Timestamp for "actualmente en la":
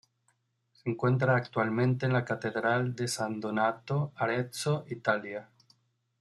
1.35-2.25